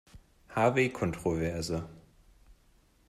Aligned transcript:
Harvey 0.47 0.89
Kontroverse. 0.89 1.83